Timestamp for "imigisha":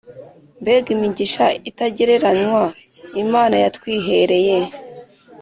0.95-1.45